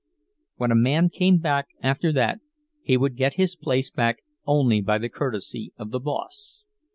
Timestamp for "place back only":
3.55-4.81